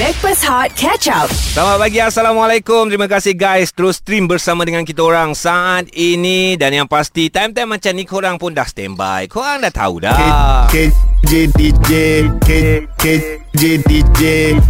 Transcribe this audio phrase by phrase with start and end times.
[0.00, 1.28] Backpass Hot Catch Up.
[1.28, 2.00] Selamat pagi.
[2.00, 2.88] Assalamualaikum.
[2.88, 3.76] Terima kasih guys.
[3.76, 6.56] Terus stream bersama dengan kita orang Saat ini.
[6.56, 9.28] Dan yang pasti Time-time macam ni Korang pun dah standby.
[9.28, 10.64] Korang dah tahu dah.
[10.72, 14.20] KJ DJ KJ DJ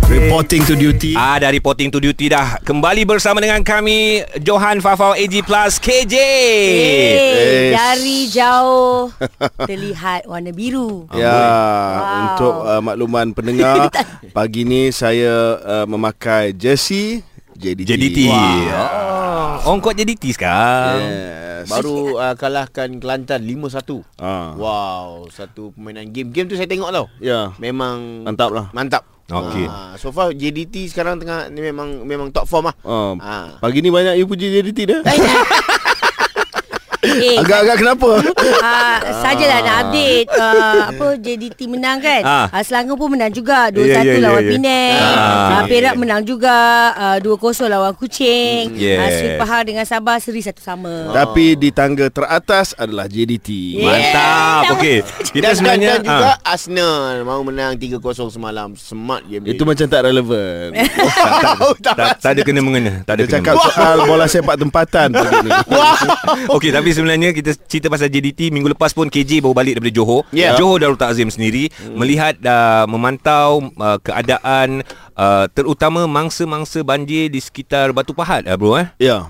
[0.07, 1.17] Reporting to duty.
[1.17, 2.61] Ah, dah reporting to duty dah.
[2.61, 7.73] Kembali bersama dengan kami Johan Fafau AG Plus KJ Hey, Yes.
[7.73, 9.09] dari jauh.
[9.69, 11.09] Terlihat warna biru.
[11.11, 12.21] Ya, Wow.
[12.29, 13.89] untuk uh, makluman pendengar
[14.37, 19.22] Pagi ni saya uh, memakai jersey JDT JDT oh.
[19.63, 21.01] Orang kuat JDT sekarang.
[21.03, 21.69] Yes.
[21.69, 24.51] Baru uh, kalahkan Kelantan 5-1 Ah.
[24.53, 26.29] Wow Satu permainan game.
[26.29, 27.07] Game tu saya tengok tau.
[27.19, 28.67] Ya, Memang mantap lah.
[28.73, 29.05] Mantap.
[29.29, 29.65] Okey.
[29.65, 32.77] Ah, So far JDT sekarang tengah ni memang memang top form lah.
[32.83, 33.57] Uh, Ah.
[33.59, 35.01] Pagi ni banyak you puji JDT dah
[37.03, 38.11] Eh, Agak-agak kenapa?
[38.63, 42.23] uh, sajalah nak update uh, apa JDT menang kan.
[42.23, 42.47] Ah.
[42.55, 44.51] Uh, Selangor pun menang juga 2-1 Ya, ya, ya, lawan ya.
[44.55, 45.03] Penang.
[45.19, 45.51] Ah.
[45.51, 46.57] Uh, Perak menang juga
[46.95, 48.79] uh, 2-0 lawan Kuching.
[48.79, 49.03] Yes.
[49.03, 51.11] Uh, Sri Pahang dengan Sabah seri satu sama.
[51.11, 53.89] Tapi di tangga teratas adalah JDT Yeah.
[53.89, 54.99] Mantap Okey
[55.35, 56.53] Kita dan, sebenarnya dan, dan juga ah.
[56.53, 60.77] Arsenal Mau menang 3-0 semalam Smart game Itu macam tak relevan
[61.81, 65.09] tak, tak, tak ada kena mengena Tak ada Dia kena cakap soal bola sepak tempatan
[66.53, 70.23] Okey tapi sebenarnya kita cerita pasal JDT minggu lepas pun KJ baru balik daripada Johor.
[70.31, 70.55] Ya.
[70.57, 71.97] Johor Darul Takzim sendiri hmm.
[71.97, 74.85] melihat uh, memantau uh, keadaan
[75.17, 78.89] uh, terutama mangsa-mangsa banjir di sekitar Batu Pahat uh, bro eh.
[79.01, 79.29] Ya.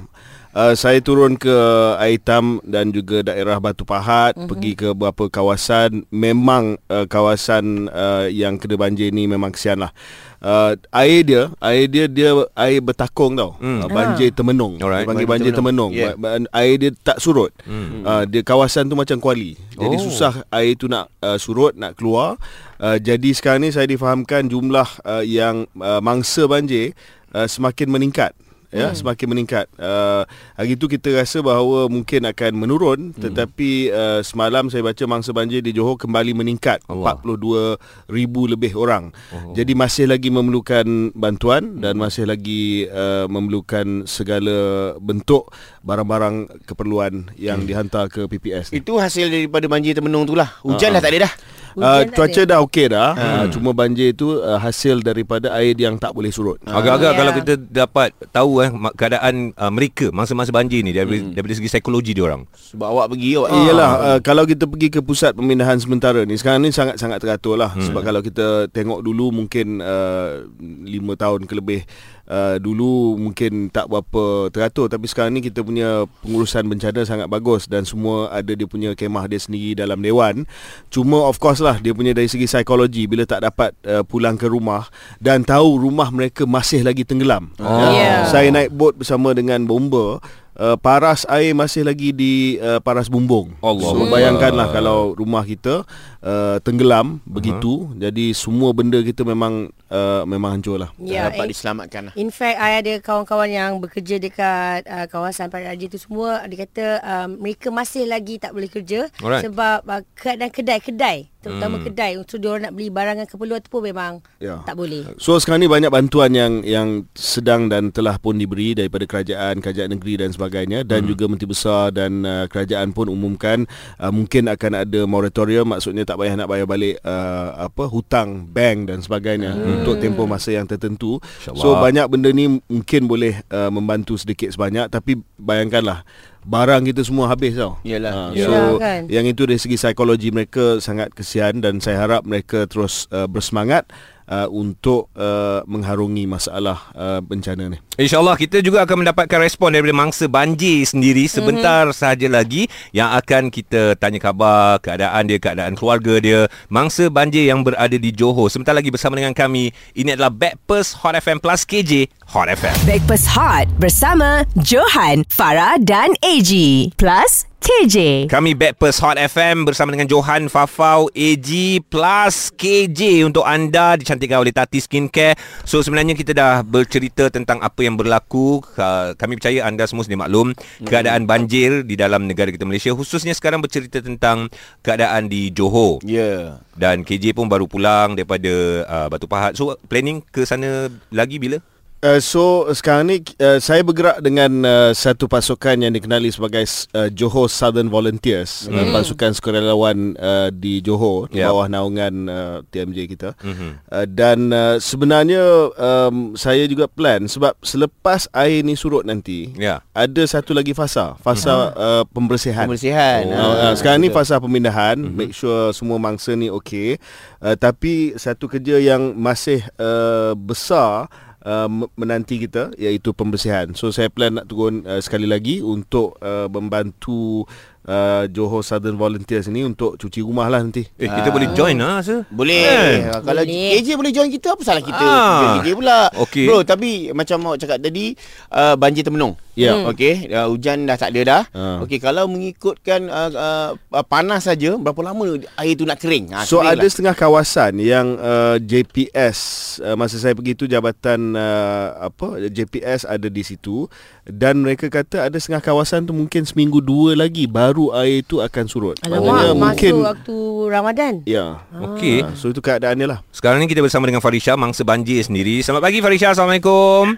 [0.52, 1.56] Uh, saya turun ke
[1.96, 4.44] Aitam dan juga daerah Batu Pahat, Mhm.
[4.44, 4.50] mm-hmm.
[4.52, 6.05] pergi ke beberapa kawasan.
[6.12, 9.96] Memang uh, kawasan uh, yang kena banjir ni memang kesian lah.
[10.42, 13.54] Uh, air dia, air dia dia air bertakung tau.
[13.62, 13.78] Hmm.
[13.78, 13.80] Mm.
[13.86, 14.74] Uh, banjir temenung.
[14.82, 15.06] Alright.
[15.06, 15.90] Dia panggil Banjir banjir temenung.
[15.94, 16.50] temenung.
[16.50, 16.50] Yeah.
[16.50, 17.54] Air dia tak surut.
[17.62, 18.02] Mm.
[18.02, 19.54] Uh, dia kawasan tu macam kuali.
[19.78, 20.02] Jadi Oh.
[20.02, 22.42] susah air tu nak uh, surut, nak keluar.
[22.82, 26.90] Uh, jadi sekarang ni saya difahamkan jumlah uh, yang uh, mangsa banjir
[27.30, 28.34] uh, semakin meningkat
[28.72, 28.96] ya hmm.
[28.98, 29.66] semakin meningkat.
[29.76, 30.24] Uh,
[30.56, 33.20] hari tu kita rasa bahawa mungkin akan menurun hmm.
[33.20, 37.20] tetapi uh, semalam saya baca mangsa banjir di Johor kembali meningkat Allah.
[37.20, 37.77] 42
[38.08, 39.12] ribu lebih orang.
[39.30, 39.52] Oh.
[39.52, 41.82] Jadi masih lagi memerlukan bantuan hmm.
[41.84, 45.52] dan masih lagi uh, memerlukan segala bentuk
[45.84, 47.68] barang-barang keperluan yang hmm.
[47.68, 48.80] dihantar ke PPS ni.
[48.80, 51.34] Itu hasil daripada banjir temenung tu lah Hujan dah tak ada dah
[51.77, 53.08] Uh, tak cuaca dah okey dah.
[53.16, 53.22] Hmm.
[53.22, 56.60] Uh, cuma banjir itu uh, hasil daripada air yang tak boleh surut.
[56.64, 57.18] Agak-agak Ya.
[57.18, 61.32] kalau kita dapat tahu eh keadaan uh, mereka masa-masa banjir ni daripada, hmm.
[61.36, 62.44] daripada segi psikologi dia orang.
[62.52, 66.64] Sebab awak pergi awak Iyalah uh, kalau kita pergi ke pusat pemindahan sementara ni sekarang
[66.64, 67.88] ni sangat-sangat teratur lah hmm.
[67.90, 70.88] sebab kalau kita tengok dulu mungkin uh, 5
[71.18, 71.80] tahun ke lebih
[72.28, 77.66] uh, dulu mungkin tak berapa teratur tapi sekarang ni kita punya pengurusan bencana sangat bagus
[77.66, 80.44] dan semua ada dia punya kemah dia sendiri dalam dewan
[80.92, 84.46] cuma of course lah dia punya dari segi psikologi bila tak dapat uh, pulang ke
[84.46, 84.86] rumah
[85.18, 87.90] dan tahu rumah mereka masih lagi tenggelam Oh.
[87.94, 88.27] Ya.
[88.27, 90.18] saya naik bot bersama dengan bomba
[90.58, 93.55] uh, paras air masih lagi di uh, paras bumbung.
[93.64, 95.84] Allah so bayangkanlah kalau rumah kita
[96.24, 100.90] uh, tenggelam begitu, jadi semua benda kita memang uh, memang hancur lah.
[100.96, 105.50] Ya, Dapat in, diselamatkan lah in fact I ada kawan-kawan yang bekerja dekat uh, kawasan
[105.52, 109.44] Raja tu semua dia kata um, mereka masih lagi tak boleh kerja Alright.
[109.44, 111.86] sebab uh, keadaan kedai-kedai terutama hmm.
[111.90, 114.62] kedai untuk dia orang nak beli barangan keperluan tu pun memang Ya.
[114.62, 115.18] tak boleh.
[115.18, 119.90] So sekarang ni banyak bantuan yang yang sedang dan telah pun diberi daripada kerajaan, kerajaan
[119.98, 121.11] negeri dan sebagainya dan hmm.
[121.11, 123.66] juga Menteri Besar dan uh, kerajaan pun umumkan
[123.98, 128.93] uh, mungkin akan ada moratorium maksudnya tak payah nak bayar balik uh, apa hutang bank
[128.93, 129.81] dan sebagainya hmm.
[129.81, 131.17] untuk tempoh masa yang tertentu.
[131.40, 131.62] InsyaAllah.
[131.64, 136.05] So banyak benda ni mungkin boleh uh, membantu sedikit sebanyak tapi bayangkanlah
[136.44, 137.81] barang kita semua habis tau.
[137.87, 138.12] Yalah.
[138.12, 139.02] Ah, Yalah, so kan.
[139.08, 143.88] yang itu dari segi psikologi mereka sangat kesian dan saya harap mereka terus uh, bersemangat
[144.28, 147.78] uh, untuk uh, mengharungi masalah uh, bencana ni.
[148.00, 151.99] InsyaAllah kita juga akan mendapatkan respon daripada mangsa banjir sendiri sebentar mm-hmm.
[151.99, 156.40] sahaja lagi yang akan kita tanya khabar keadaan dia, keadaan keluarga dia,
[156.72, 158.49] mangsa banjir yang berada di Johor.
[158.49, 162.76] Sebentar lagi bersama dengan kami, ini adalah Backpers Hot FM Plus KJ Hot FM.
[162.88, 166.50] Backpass Hot bersama Johan, Farah dan AG.
[166.97, 168.26] Plus KJ.
[168.26, 171.47] Kami Backpers Hot FM bersama dengan Johan Fafau AG
[171.87, 175.38] plus KJ untuk anda dicantikkan oleh Tati Skincare.
[175.62, 178.67] So sebenarnya kita dah bercerita tentang apa yang berlaku.
[178.75, 183.31] Uh, Kami percaya anda semua sedia maklum keadaan banjir di dalam negara kita Malaysia khususnya
[183.31, 184.50] sekarang bercerita tentang
[184.82, 186.03] keadaan di Johor.
[186.03, 186.43] Ya yeah.
[186.75, 188.50] Dan KJ pun baru pulang daripada
[188.91, 189.55] uh, Batu Pahat.
[189.55, 191.62] So planning ke sana lagi bila?
[192.02, 196.66] Uh, so sekarang ni uh, saya bergerak dengan uh, satu pasukan yang dikenali sebagai
[196.99, 198.75] uh, Johor Southern Volunteers, mm.
[198.75, 201.54] uh, pasukan sukarelawan uh, di Johor di Yeah.
[201.54, 203.38] bawah naungan uh, TMJ kita.
[203.38, 203.87] Mhm.
[203.87, 209.87] Uh, dan uh, sebenarnya um, saya juga plan sebab selepas air ni surut nanti Ya.
[209.94, 212.66] ada satu lagi fasa, fasa uh, pembersihan.
[212.66, 213.31] Pembersihan.
[213.31, 215.14] Oh, Ah, uh, sekarang ni fasa pemindahan mm-hmm.
[215.14, 216.99] make sure semua mangsa ni okey
[217.46, 221.06] uh, tapi satu kerja yang masih uh, besar
[221.47, 223.75] uh, menanti kita iaitu pembersihan.
[223.75, 227.47] So saya plan nak turun uh, sekali lagi untuk uh, membantu
[227.84, 231.32] uh, Johor Southern Volunteers ni untuk cuci rumah lah nanti Eh, kita Ah.
[231.32, 232.23] boleh join lah rasa.
[232.29, 233.02] Boleh.
[233.05, 233.75] Ha, Kalau Boleh.
[233.75, 235.00] AJ boleh join kita apa salah kita?
[235.00, 235.58] Ah.
[235.58, 235.99] AJ pula.
[236.19, 236.46] Okey.
[236.46, 238.14] Bro, tapi macam awak cakap tadi
[238.50, 239.34] uh, banjir termenung.
[239.52, 239.76] Ya.
[239.76, 239.93] Hmm.
[239.93, 241.43] Okey, uh, hujan dah tak ada dah.
[241.52, 241.79] Ah.
[241.81, 246.32] Okey, kalau mengikutkan uh, uh, uh, panas saja berapa lama air tu nak kering?
[246.32, 249.38] Ha, So kering ada setengah kawasan yang uh, JPS
[249.81, 253.88] uh, masa saya pergi tu jabatan uh, apa JPS ada di situ
[254.23, 258.65] dan mereka kata ada setengah kawasan tu mungkin seminggu dua lagi baru air tu akan
[258.69, 258.97] surut.
[259.01, 260.37] Alamak, mungkin masuk waktu
[260.69, 261.13] Ramadan.
[261.25, 261.65] ya.
[261.73, 262.23] Okey.
[262.23, 263.19] Uh, so itu keadaannya lah.
[263.33, 265.65] Sekarang ni kita bersama dengan Farisha mangsa banjir sendiri.
[265.65, 266.37] Selamat pagi Farisha.
[266.37, 267.17] Assalamualaikum.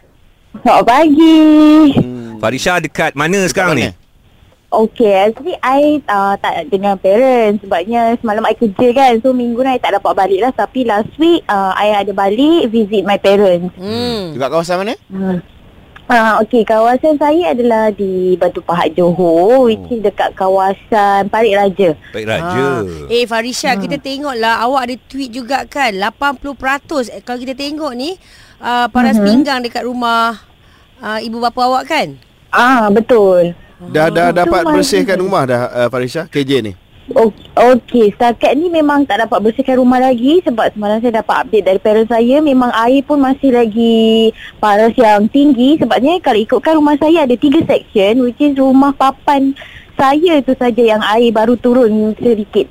[0.62, 1.42] Selamat pagi.
[1.98, 2.38] Hmm.
[2.38, 3.90] Farisha dekat mana sekarang ni?
[3.90, 4.02] mana?
[4.74, 9.22] Okay, actually I uh, tak dengan parents sebabnya semalam I kerja kan.
[9.22, 10.50] So minggu ni I tak dapat balik lah.
[10.50, 13.70] Tapi last week uh, I ada balik visit my parents.
[13.78, 14.34] Hmm.
[14.34, 14.94] Dekat kawasan mana?
[15.06, 15.38] Hmm.
[16.04, 21.96] Uh, okay, kawasan saya adalah di Batu Pahat Johor which is dekat kawasan Parit Raja.
[22.12, 22.84] Baik Raja.
[22.84, 23.08] Ah.
[23.08, 23.80] Eh Farisha hmm.
[23.80, 28.20] kita tengoklah awak ada tweet juga kan 80% eh, kalau kita tengok ni
[28.60, 29.24] uh, paras Mhm.
[29.24, 30.44] pinggang dekat rumah
[31.00, 32.20] uh, ibu bapa awak kan?
[32.52, 33.56] Ah, betul.
[33.88, 36.72] Dah dah Itu dapat bersihkan rumah dah uh, Farisha KJ ni.
[37.54, 41.76] Okey, setakat ni memang tak dapat bersihkan rumah lagi sebab semalam saya dapat update dari
[41.76, 47.28] parents saya memang air pun masih lagi paras yang tinggi sebabnya kalau ikutkan rumah saya
[47.28, 49.52] ada tiga section which is rumah papan
[50.00, 52.66] saya tu saja yang air baru turun sedikit.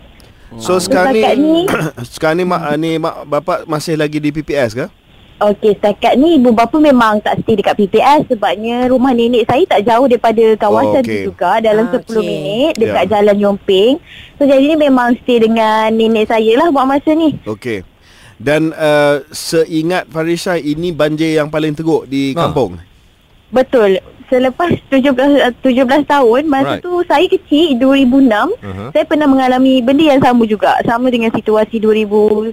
[0.57, 1.61] So sekarang Setakat ni ni
[2.17, 4.85] sekarang ni mak ni mak bapak masih lagi di PPS ke?
[5.43, 9.83] Okey, setakat ni ibu bapa memang tak stay dekat PPS sebabnya rumah nenek saya tak
[9.83, 11.11] jauh daripada Oh, kawasan okey.
[11.19, 12.23] tu juga dalam Ah, 10 okey.
[12.23, 13.11] minit dekat Ya.
[13.13, 13.93] Jalan Yomping.
[14.33, 17.35] So jadi ni memang stay dengan nenek saya lah buat masa ni.
[17.43, 17.83] Okey.
[18.35, 22.47] Dan uh, seingat Farisha ini banjir yang paling teruk di Ah.
[22.47, 22.79] kampung.
[23.49, 23.99] Betul.
[24.25, 26.81] Selepas 17 uh, 17 tahun masa Right.
[26.81, 28.89] tu saya kecil 2006 Uh-huh.
[28.89, 32.49] saya pernah mengalami benda yang sama juga sama dengan situasi 2000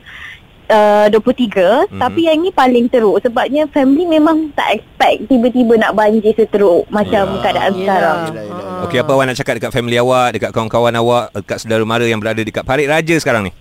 [0.70, 1.98] Uh, 23 Mhm.
[1.98, 7.26] Tapi yang ni paling teruk Sebabnya family memang tak expect Tiba-tiba nak banjir seteruk Macam
[7.26, 7.40] Ya.
[7.42, 8.66] keadaan sekarang Yelah, yelah.
[8.70, 8.84] Ah.
[8.86, 12.16] Okey, apa awak nak cakap dekat family awak, dekat kawan-kawan awak, dekat saudara mara yang
[12.16, 13.52] berada dekat Parit Raja sekarang ni?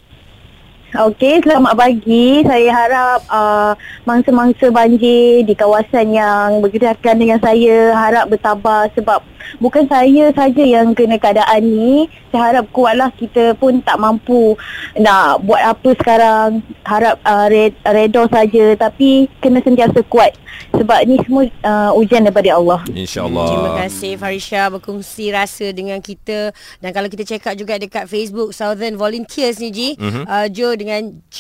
[0.90, 2.42] Okey, selamat pagi.
[2.42, 9.22] Saya harap uh, mangsa-mangsa banjir di kawasan yang berdekatan dengan saya harap bertabah sebab
[9.58, 12.08] bukan saya saja yang kena keadaan ni.
[12.30, 14.54] Saya harap kuatlah kita pun tak mampu
[14.96, 16.50] nak buat apa sekarang.
[16.84, 20.34] Harap uh, red, redor saja tapi kena sentiasa kuat
[20.70, 22.82] sebab ni semua uh, ujian daripada Allah.
[22.88, 23.48] InsyaAllah.
[23.48, 28.52] Terima kasih Farisha berkongsi rasa dengan kita dan kalau kita check out juga dekat Facebook
[28.52, 30.24] Southern Volunteers ni Ji, Mhm.
[30.24, 31.40] uh, Joe dengan J.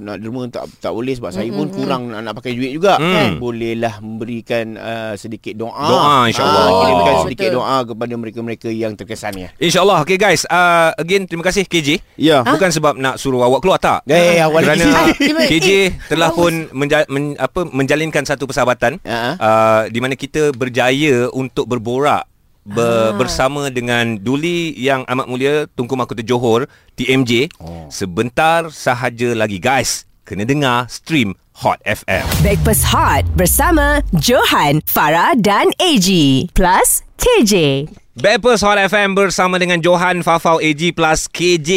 [0.00, 2.96] nak derma tak tak boleh sebab saya pun kurang nak, nak pakai duit juga.
[2.96, 3.12] Mm.
[3.12, 5.74] Kan bolehlah memberikan uh, sedikit doa.
[5.84, 6.64] Doa, insyaAllah.
[6.64, 7.24] Ah, kirimkan Betul.
[7.24, 9.48] sedikit doa kepada mereka-mereka yang terkesan ya.
[9.58, 10.00] InsyaAllah.
[10.02, 10.46] Okay guys.
[10.46, 12.00] Uh, again, terima kasih KJ.
[12.16, 12.40] Ya.
[12.40, 14.06] Bukan sebab nak suruh awak keluar tak?
[14.06, 14.86] Ya, ya, ya, Kerana
[15.50, 15.68] KJ
[16.06, 19.34] telah pun menja- men- apa, menjalinkan satu persahabatan Ha.
[19.34, 22.24] uh, di mana kita berjaya untuk berborak
[22.64, 23.18] ber, Ah.
[23.18, 26.64] bersama dengan Duli yang amat mulia Tunku Mahkota Johor
[26.96, 27.90] TMJ oh.
[27.92, 35.70] sebentar sahaja lagi guys kena dengar stream Hot FM Breakfast Hot bersama Johan, Farah dan
[35.78, 36.08] AG.
[36.56, 37.86] Plus KJ.
[38.14, 41.70] Backpers Hot FM bersama dengan Johan Fafau AG plus KJ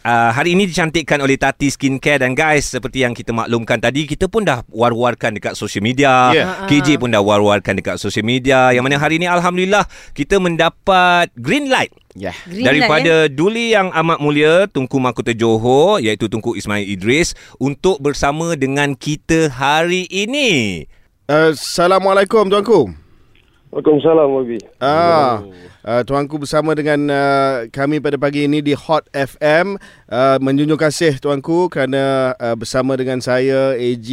[0.00, 4.24] uh, Hari ini dicantikkan oleh Tati Skincare Dan guys, seperti yang kita maklumkan tadi Kita
[4.24, 6.64] pun dah war-warkan dekat social media Yeah.
[6.64, 9.84] KJ pun dah war-warkan dekat social media Yang mana hari ini Alhamdulillah
[10.16, 12.32] Kita mendapat green light Ya.
[12.48, 13.36] Green Daripada light, eh?
[13.36, 19.52] Duli Yang Amat Mulia Tunku Mahkota Johor Iaitu Tunku Ismail Idris Untuk bersama dengan kita
[19.52, 20.88] hari ini
[21.30, 22.90] Uh, Assalamualaikum tuanku.
[23.72, 24.58] Waalaikumsalam Wabi.
[24.82, 25.40] Ah,
[25.86, 29.78] uh, tuanku bersama dengan uh, kami pada pagi ini di Hot FM.
[30.12, 34.08] Uh, menjunjung kasih tuanku kerana uh, bersama dengan saya AG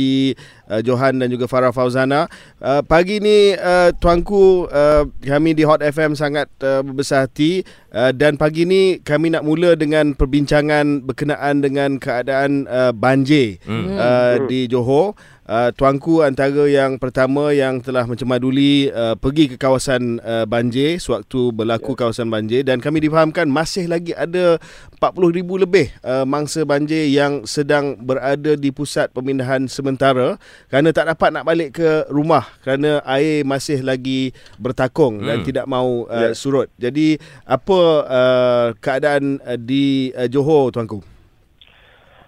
[0.70, 2.30] uh, Johan dan juga Farah Fauzana.
[2.62, 8.16] Uh, pagi ini uh, tuanku uh, kami di Hot FM sangat uh, berbesar hati uh,
[8.16, 13.96] dan pagi ini kami nak mula dengan perbincangan berkenaan dengan keadaan uh, banjir Hmm.
[13.96, 15.14] uh, di Johor.
[15.50, 21.50] Uh, tuanku antara yang pertama yang telah mencemaduli uh, pergi ke kawasan uh, banjir sewaktu
[21.60, 24.56] berlaku kawasan banjir dan kami difahamkan masih lagi ada
[24.96, 30.40] 40,000 lebih uh, mangsa banjir yang sedang berada di pusat pemindahan sementara
[30.72, 35.28] kerana tak dapat nak balik ke rumah kerana air masih lagi bertakung hmm.
[35.28, 36.38] dan tidak mau uh, Ya.
[36.38, 36.68] surut.
[36.78, 41.02] Jadi apa uh, keadaan uh, di uh, Johor tuanku?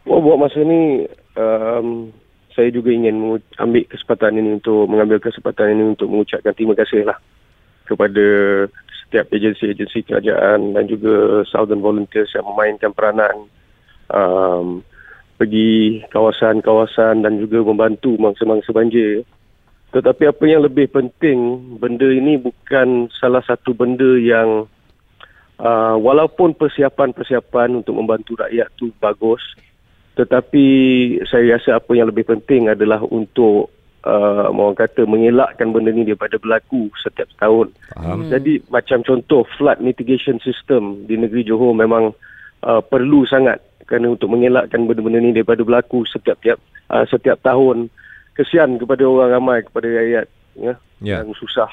[0.10, 1.06] Oh, buat masa ni
[1.38, 2.10] um,
[2.52, 7.18] saya juga ingin ambil kesempatan ini untuk mengambil kesempatan ini untuk mengucapkan terima kasih lah
[7.88, 8.26] kepada
[9.12, 13.44] setiap agensi-agensi kerajaan dan juga Southern Volunteers yang memainkan peranan
[14.08, 14.80] um,
[15.36, 19.28] pergi kawasan-kawasan dan juga membantu mangsa-mangsa banjir.
[19.92, 24.64] Tetapi apa yang lebih penting, benda ini bukan salah satu benda yang
[25.60, 29.44] uh, walaupun persiapan-persiapan untuk membantu rakyat tu bagus,
[30.16, 30.64] tetapi
[31.28, 36.38] saya rasa apa yang lebih penting adalah untuk uh, orang kata mengelakkan benda ni daripada
[36.38, 37.74] berlaku setiap tahun.
[37.94, 38.30] Faham?
[38.30, 42.14] Jadi macam contoh flood mitigation system di negeri Johor memang
[42.66, 46.60] uh, perlu sangat kerana untuk mengelakkan benda-benda ni daripada berlaku setiap tiap
[46.94, 47.92] uh, setiap tahun.
[48.32, 51.26] Kesian kepada orang ramai kepada rakyat ya Ya.
[51.26, 51.70] yang susah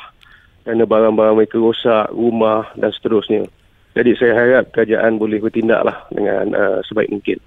[0.64, 3.44] kerana barang-barang mereka rosak, rumah dan seterusnya.
[3.96, 7.38] Jadi saya harap kerajaan boleh bertindaklah dengan uh, sebaik mungkin.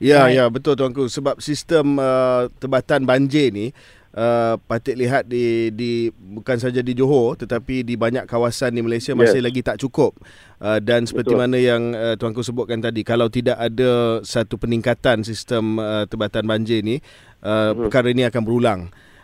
[0.00, 3.74] Ya, ya betul tuanku sebab sistem uh, tebatan banjir ni
[4.12, 9.12] uh, patut lihat di di bukan saja di Johor tetapi di banyak kawasan di Malaysia
[9.12, 9.46] masih Yes.
[9.46, 10.16] lagi tak cukup.
[10.56, 11.40] Uh, dan seperti Betul.
[11.40, 16.80] mana yang uh, tuanku sebutkan tadi kalau tidak ada satu peningkatan sistem uh, tebatan banjir
[16.80, 16.98] ni
[17.40, 17.86] uh, Mhm.
[17.86, 18.80] perkara ini akan berulang.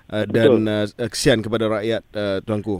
[0.06, 2.78] Uh, dan uh, kesian kepada rakyat uh, tuanku.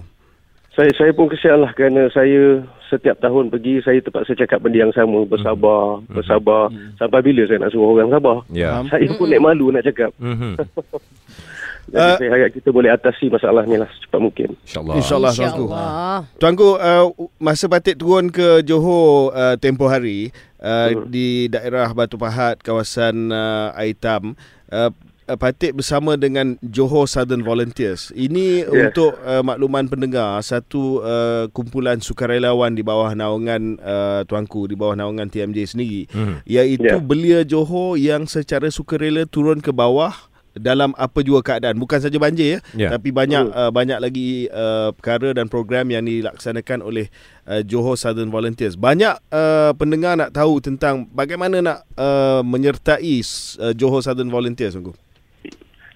[0.73, 4.95] Saya saya pun kesian lah kerana saya setiap tahun pergi saya terpaksa cakap benda yang
[4.95, 6.15] sama bersabar Mhm.
[6.15, 6.63] bersabar
[6.95, 8.79] sampai bila saya nak suruh orang sabar Ya.
[8.87, 10.55] saya pun naik malu nak cakap Mhm.
[11.87, 14.95] jadi Uh, saya harap kita boleh atasi masalah ni lah secepat mungkin InsyaAllah.
[14.99, 15.65] InsyaAllah tuanku.
[15.65, 16.19] InsyaAllah.
[16.37, 17.07] Tuanku, uh,
[17.39, 21.07] masa Patik turun ke Johor uh, tempoh hari uh, Hmm.
[21.07, 24.35] di daerah Batu Pahat, kawasan uh, Aitam,
[24.69, 24.91] uh,
[25.29, 28.11] Patik bersama dengan Johor Southern Volunteers.
[28.11, 28.71] Ini Yes.
[28.71, 34.95] untuk uh, makluman pendengar, satu uh, kumpulan sukarelawan di bawah naungan uh, tuanku, di bawah
[34.95, 36.35] naungan TMJ sendiri, Mhm.
[36.43, 37.03] iaitu Ya.
[37.03, 40.15] belia Johor yang secara sukarela turun ke bawah
[40.57, 42.89] dalam apa jua keadaan bukan saja banjir ya Ya.
[42.91, 47.07] tapi banyak uh, banyak lagi uh, perkara dan program yang dilaksanakan oleh
[47.45, 48.75] uh, Johor Southern Volunteers.
[48.75, 53.21] Banyak uh, pendengar nak tahu tentang bagaimana nak uh, menyertai
[53.61, 54.97] uh, Johor Southern Volunteers sungguh.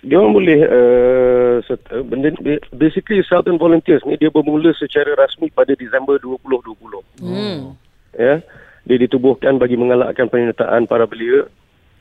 [0.00, 2.32] dia orang boleh uh, uh, benda,
[2.72, 7.76] basically Southern Volunteers ni dia bermula secara rasmi pada Disember 2020 Hmm.
[8.16, 8.40] ya
[8.80, 11.44] dia ditubuhkan bagi mengalahkan penyertaan para belia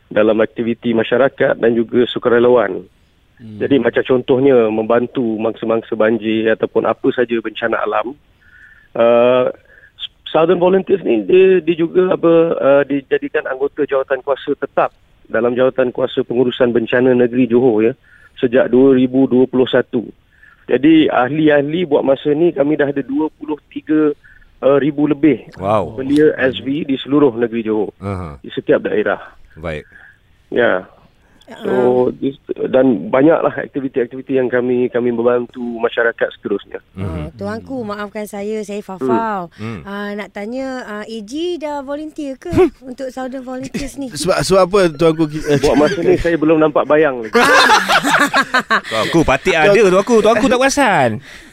[0.10, 2.84] dalam aktiviti masyarakat dan juga sukarelawan.
[3.40, 3.58] Hmm.
[3.62, 8.18] Jadi macam contohnya membantu mangsa-mangsa banjir ataupun apa saja bencana alam.
[8.92, 9.48] Uh,
[10.30, 14.94] Southern Volunteers ni dia, dia juga apa uh, dijadikan anggota jawatan kuasa tetap
[15.30, 17.94] dalam jawatan kuasa pengurusan bencana negeri Johor ya
[18.38, 19.50] sejak 2021.
[20.70, 24.14] Jadi ahli-ahli buat masa ni kami dah ada 23
[24.62, 25.98] uh, ribu lebih Wow.
[25.98, 28.38] belia SV di seluruh negeri Johor Aha.
[28.44, 29.39] di setiap daerah.
[29.56, 29.88] Baik.
[30.52, 30.90] Ya.
[31.58, 31.74] So
[32.14, 32.38] dis-
[32.70, 36.80] dan banyaklah aktiviti-aktiviti yang kami kami membantu masyarakat seterusnya.
[36.94, 39.50] Uh, tuanku maafkan saya saya Fafau.
[39.58, 39.82] Hmm.
[39.82, 44.12] Uh, nak tanya uh, AG dah volunteer ke untuk Southern Volunteers ni?
[44.12, 47.34] Sebab sebab apa tuanku uh, Buat masa ni saya belum nampak bayang lagi.
[48.86, 50.16] Tuanku patik ada tuanku.
[50.22, 51.10] Tuanku tak perasan.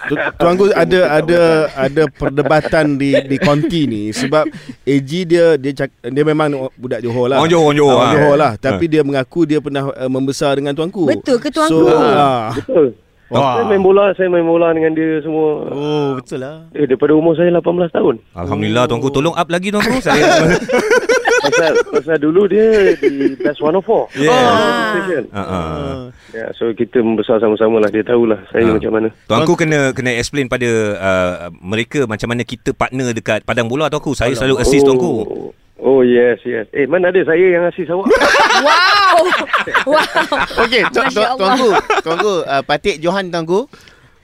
[0.06, 1.40] Tu- Tuanku ada ada
[1.74, 4.46] ada perdebatan di di konti ni sebab
[4.82, 7.38] AG dia dia cak, dia memang budak Johor lah.
[7.40, 8.14] Orang Johor, orang Johor, Orang ha.
[8.14, 8.52] Johor lah.
[8.56, 11.06] Tapi dia mengaku dia pernah uh, membesar dengan tuanku.
[11.06, 11.86] Betul ke tuanku?
[11.86, 12.96] So, ah, Betul.
[13.26, 15.66] Saya main bola, saya main bola dengan dia semua.
[15.74, 16.62] Oh, betul lah.
[16.78, 18.14] Eh, daripada umur saya 18 tahun.
[18.38, 19.98] Alhamdulillah tuanku tolong up lagi tuanku.
[19.98, 20.22] Saya
[21.46, 24.18] Pasal, pasal dulu dia di Best 104.
[24.18, 24.30] Yeah.
[24.34, 24.90] Oh.
[24.98, 25.24] Station.
[25.30, 25.94] Ha ah.
[26.34, 27.90] Ya, so kita membesar sama-sama lah.
[27.90, 28.74] Dia tahulah saya Ah.
[28.74, 29.08] macam mana.
[29.30, 34.14] Tuanku kena kena explain pada uh, mereka macam mana kita partner dekat padang bola tuanku.
[34.14, 35.50] Saya selalu assist tuanku.
[35.76, 36.64] Oh, yes, yes.
[36.72, 38.08] Eh, mana ada saya yang assist awak?
[38.56, 39.20] Wow.
[39.86, 40.64] wow.
[40.64, 41.68] Okey, tu, tu, tuanku,
[42.00, 43.68] tuanku, uh, Patik Johan tuanku.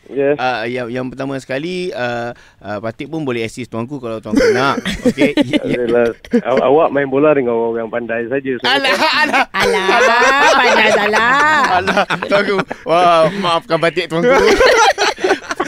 [0.09, 0.37] yes.
[0.37, 4.80] Uh, yang yang pertama sekali uh, uh, Patik pun boleh assist tuanku kalau tuanku nak.
[5.04, 5.32] Okey.
[5.64, 8.52] Adalah, aw- awak main bola dengan orang pandai saja.
[8.56, 9.44] So, Alah, alah.
[9.52, 11.32] Alah, pandai salah.
[11.78, 12.56] Alah, tuanku.
[12.85, 14.32] Wah, maafkan Patik tuanku.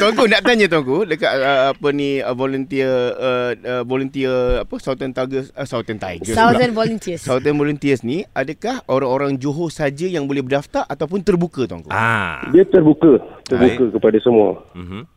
[0.05, 5.17] tuanku nak tanya tuanku dekat uh, apa ni uh, volunteer uh, uh, volunteer apa Southern
[5.17, 6.29] Tigers uh, Southern Tigers.
[6.29, 6.37] pula.
[6.37, 7.21] Thousand volunteers.
[7.25, 11.89] Southern Volunteers ni adakah orang-orang Johor saja yang boleh berdaftar ataupun terbuka tuanku?
[11.89, 12.45] Ah.
[12.53, 13.17] dia terbuka.
[13.49, 14.61] Terbuka kepada semua.
[14.77, 15.09] Mhm.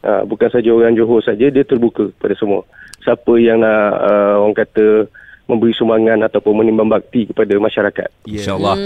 [0.00, 2.64] Ha, bukan saja orang Johor saja, dia terbuka kepada semua.
[3.04, 5.04] Siapa yang nak, uh, orang kata,
[5.50, 8.08] memberi sumbangan ataupun menimbang bakti kepada masyarakat.
[8.30, 8.76] InsyaAllah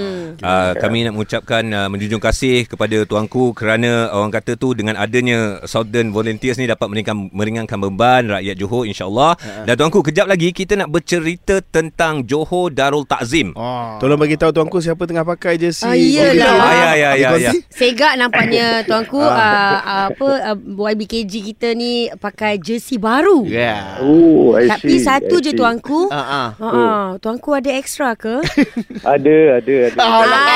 [0.40, 5.58] uh, Kami nak mengucapkan uh, Menjunjung kasih kepada tuanku Kerana orang kata tu Dengan adanya
[5.66, 9.34] Southern Volunteers ni Dapat meringankan, meringankan beban Rakyat Johor insyaAllah
[9.66, 13.98] Dan tuanku kejap lagi Kita nak bercerita Tentang Johor Darul Takzim Oh.
[14.00, 15.86] Tolong bagi tahu tuanku siapa tengah pakai jersey.
[15.86, 16.54] Ah, iyalah.
[16.58, 17.52] Ah, ya, ya, ya, ya.
[17.70, 19.78] Segak nampaknya tuanku uh,
[20.10, 23.46] apa uh, YBKG kita ni pakai jersey baru.
[23.46, 24.02] Yeah.
[24.02, 25.58] Oh, I Tapi see, satu I je see.
[25.58, 26.10] tuanku.
[26.10, 26.46] Ah ah.
[26.54, 28.38] Ha ah, tuanku ada extra ke?
[29.14, 29.98] Ada, ada, ada.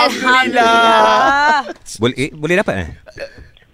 [0.08, 1.66] Alhamdulillah.
[1.98, 2.88] Boleh eh, boleh dapat eh?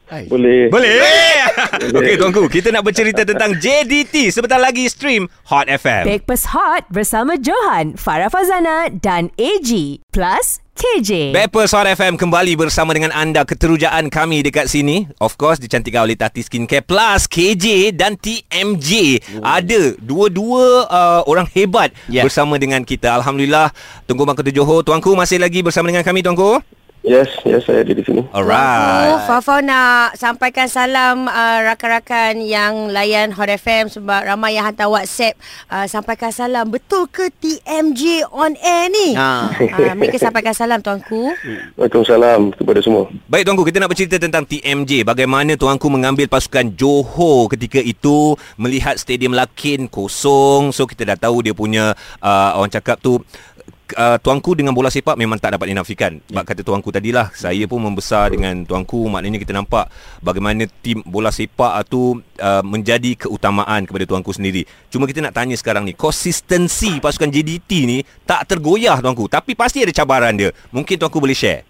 [0.04, 0.28] Hai.
[0.28, 0.68] Boleh.
[0.68, 1.00] Boleh
[1.96, 7.40] Okey tuanku Kita nak bercerita tentang JDT Sebentar lagi stream Hot FM Breakfast Hot bersama
[7.40, 10.04] Johan, Farah Fazana dan AG.
[10.12, 11.32] Plus KJ.
[11.32, 16.20] Bepers Hot FM kembali bersama dengan anda Keterujaan kami dekat sini Of course dicantikkan oleh
[16.20, 22.28] Tati Skincare Plus KJ dan TMJ Ada dua-dua uh, orang hebat Yeah.
[22.28, 23.73] Bersama dengan kita Alhamdulillah
[24.04, 26.61] Tunggu Bangkota Johor Tuanku masih lagi bersama dengan kami Tuanku
[27.04, 28.25] Yes, yes, saya ada di sini.
[28.32, 34.64] Alright Tuanku, Fafau nak sampaikan salam uh, rakan-rakan yang layan Hot FM sebab ramai yang
[34.64, 35.37] hantar WhatsApp
[35.68, 36.64] uh, sampaikan salam.
[36.73, 39.12] Betul ke TMJ on air ni?
[39.20, 39.52] Ha.
[39.52, 41.37] Uh, mereka sampaikan salam tuanku.
[41.76, 43.12] Waalaikumsalam kepada semua.
[43.29, 48.96] Baik tuanku kita nak bercerita tentang TMJ Bagaimana tuanku mengambil pasukan Johor ketika itu Melihat
[48.96, 51.92] stadium Lakin kosong So kita dah tahu dia punya
[52.24, 53.20] uh, Orang cakap tu
[53.85, 56.16] Uh, tuanku dengan bola sepak memang tak dapat dinafikan.
[56.33, 59.12] Sebab kata tuanku tadilah Saya pun membesar dengan tuanku.
[59.12, 59.92] Maknanya kita nampak
[60.25, 64.64] Bagaimana tim bola sepak tu uh, Menjadi keutamaan kepada tuanku sendiri.
[64.88, 69.29] Cuma kita nak tanya sekarang ni Konsistensi pasukan JDT ni Tak tergoyah tuanku.
[69.29, 70.49] Tapi pasti ada cabaran dia.
[70.73, 71.68] Mungkin tuanku boleh share.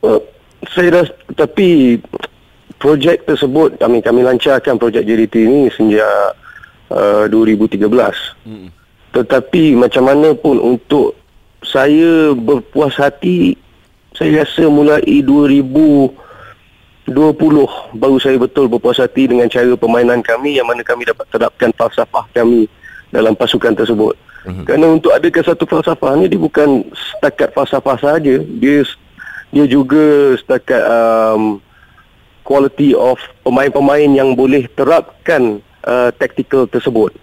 [0.00, 0.24] Uh,
[0.72, 2.00] saya dah, tapi
[2.80, 6.36] projek tersebut, kami kami lancarkan projek JDT ini sejak
[6.88, 7.84] uh, 2013.
[8.44, 8.68] Hmm.
[9.14, 11.23] Tetapi macam mana pun untuk
[11.64, 13.56] saya berpuas hati,
[14.14, 16.12] saya rasa mulai 2020
[17.98, 22.24] baru saya betul berpuas hati dengan cara permainan kami yang mana kami dapat terapkan falsafah
[22.32, 22.70] kami
[23.12, 24.14] dalam pasukan tersebut.
[24.44, 24.64] Mm-hmm.
[24.68, 28.84] Kerana untuk adakan satu falsafah ni dia bukan setakat falsafah saja, dia
[29.48, 31.62] dia juga setakat um,
[32.44, 37.16] quality of pemain-pemain yang boleh terapkan uh, tactical tersebut.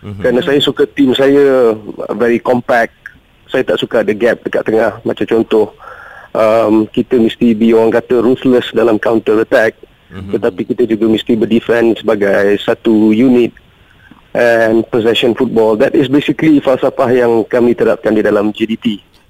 [0.00, 0.22] Mm-hmm.
[0.24, 1.76] Kerana saya suka tim saya
[2.16, 3.05] very compact.
[3.46, 4.98] Saya tak suka ada gap dekat tengah.
[5.06, 5.72] Macam contoh,
[6.34, 9.78] um, kita mesti be orang kata ruthless dalam counter attack.
[10.10, 10.32] Mm-hmm.
[10.38, 13.50] Tetapi kita juga mesti berdefend sebagai satu unit
[14.36, 15.74] and possession football.
[15.74, 18.52] That is basically falsafah yang kami terapkan di dalam.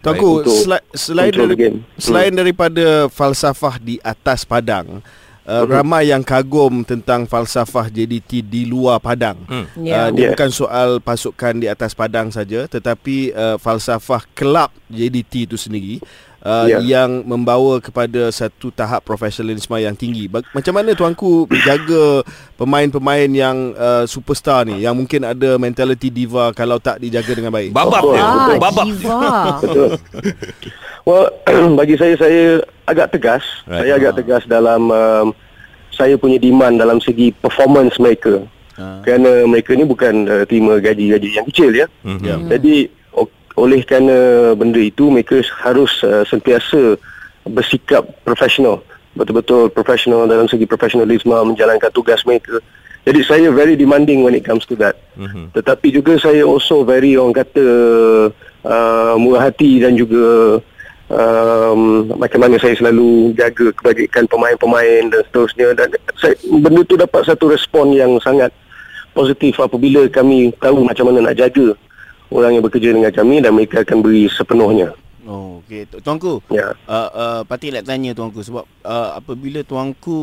[0.07, 1.79] Tuanku, Untuk sel- selain dari, game.
[1.98, 5.02] selain daripada falsafah di atas padang,
[5.47, 9.39] uh, ramai yang kagum tentang falsafah JDT di luar padang.
[9.47, 9.67] Hmm.
[9.79, 10.11] Uh, Ya.
[10.11, 10.31] dia Yeah.
[10.35, 16.03] bukan soal pasukan di atas padang saja, tetapi uh, falsafah kelab JDT itu sendiri
[16.47, 16.79] uh, Ya.
[16.79, 20.31] yang membawa kepada satu tahap profesionalisme yang tinggi.
[20.31, 22.23] Macam mana tuanku jaga
[22.55, 27.75] pemain-pemain yang uh, superstar ni yang mungkin ada mentality diva kalau tak dijaga dengan baik?
[27.75, 28.87] Babak Oh, dia Ah, Babak.
[29.67, 29.91] Betul.
[31.03, 31.27] well,
[31.79, 33.43] bagi saya saya agak tegas.
[33.67, 33.83] Right.
[33.83, 35.27] Saya agak tegas dalam um,
[35.91, 38.45] saya punya demand dalam segi performance mereka.
[38.77, 39.01] Ah.
[39.01, 41.87] Kerana mereka ni bukan uh, terima gaji-gaji yang kecil ya.
[42.05, 42.21] Mhm.
[42.23, 42.37] Ya.
[42.55, 42.93] Jadi
[43.57, 47.01] oleh kerana benda itu mereka harus uh, sentiasa
[47.49, 48.85] bersikap profesional.
[49.16, 52.61] Betul-betul profesional dalam segi profesionalisme menjalankan tugas mereka.
[53.07, 54.99] Jadi saya very demanding when it comes to that.
[55.16, 55.55] Mhm.
[55.57, 57.64] Tetapi juga saya also very orang kata
[58.66, 60.59] uh, murah hati dan juga
[61.09, 65.88] um, macam mana saya selalu jaga kebajikan pemain-pemain dan seterusnya dan
[66.19, 68.51] saya, benda tu dapat satu respon yang sangat
[69.14, 71.73] positif apabila kami tahu macam mana nak jaga
[72.29, 74.93] orang yang bekerja dengan kami dan mereka akan beri sepenuhnya.
[75.23, 75.87] Oh, okey.
[75.87, 76.79] Tu- Tuanku, Ya.
[76.87, 80.15] uh, uh, Patih nak tanya tuanku sebab uh, apabila tuanku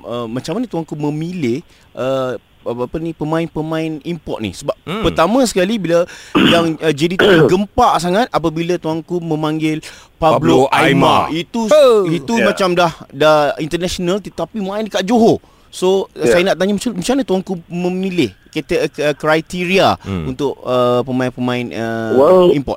[0.00, 5.02] uh, macam mana tuanku memilih uh, apa ni pemain-pemain import ni sebab Hmm.
[5.02, 6.06] pertama sekali bila
[6.54, 9.82] yang uh, JDT gempak sangat apabila tuanku memanggil
[10.14, 11.26] Pablo Pablo, Aima.
[11.26, 11.34] Aimar.
[11.34, 12.06] Itu Oh.
[12.06, 12.44] itu Ya.
[12.44, 15.42] macam dah dah international tetapi main dekat Johor.
[15.72, 16.28] So yeah.
[16.28, 20.28] saya nak tanya macam, macam mana tuanku memilih kata uh, kriteria Hmm.
[20.28, 22.76] untuk uh, pemain-pemain uh, Well, import.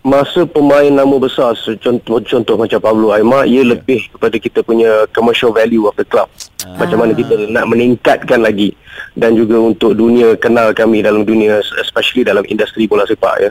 [0.00, 5.52] Masa pemain nama besar contoh contoh macam Pablo Aimar ia lebih kepada kita punya commercial
[5.52, 6.30] value of the club.
[6.80, 8.72] Macam mana kita nak meningkatkan lagi
[9.12, 13.50] dan juga untuk dunia kenal kami dalam dunia especially dalam industri bola sepak ya.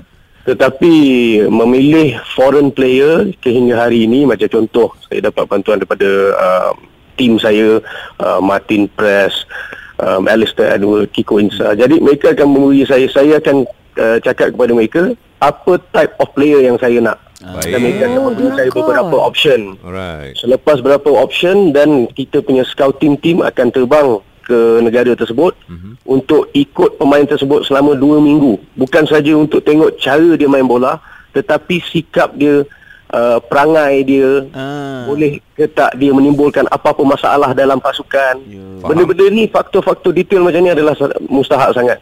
[0.00, 0.04] Yep.
[0.48, 0.94] Tetapi
[1.52, 6.72] memilih foreign player sehingga hari ini macam contoh saya dapat bantuan daripada uh,
[7.20, 7.84] tim saya
[8.24, 9.44] uh, Martin Press,
[10.00, 11.76] um, Alistair Edward, Kiko Insa.
[11.76, 13.68] Jadi mereka akan memberi saya saya akan
[14.00, 15.12] uh, cakap kepada mereka
[15.44, 17.20] apa type of player yang saya nak.
[17.40, 17.72] Baik.
[17.72, 19.60] Dan mereka akan Oh, memberi saya beberapa option.
[19.84, 20.36] Alright.
[20.40, 24.08] Selepas berapa option dan kita punya scouting team akan terbang
[24.44, 25.92] ke negara tersebut mm-hmm.
[26.10, 28.56] untuk ikut pemain tersebut selama dua minggu.
[28.76, 30.98] Bukan saja untuk tengok cara dia main bola
[31.30, 32.66] tetapi sikap dia,
[33.10, 35.04] uh, perangai dia, Ah.
[35.04, 38.38] boleh ke tak dia menimbulkan apa-apa masalah dalam pasukan.
[38.42, 38.64] Ya.
[38.80, 41.98] Benda-benda ni faktor-faktor detail macam ni adalah mustahak sangat.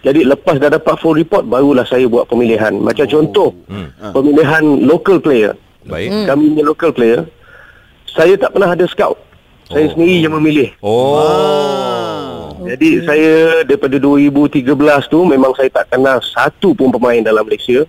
[0.00, 2.76] Jadi lepas dah dapat full report barulah saya buat pemilihan.
[2.76, 3.10] Macam oh.
[3.10, 3.88] contoh Hmm.
[4.10, 5.56] pemilihan local player.
[5.84, 6.08] Baik.
[6.08, 6.24] Hmm.
[6.24, 7.20] Kami punya local player
[8.08, 9.20] Saya tak pernah ada scout
[9.68, 9.92] Saya Oh.
[9.92, 12.56] sendiri yang memilih Oh.
[12.64, 14.64] Jadi saya daripada 2013
[15.06, 17.84] tu Memang saya tak kenal satu pun pemain dalam Malaysia